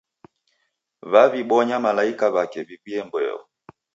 [1.11, 3.39] W'aw'ibonya malaika w'ake w'iw'uye mbeo.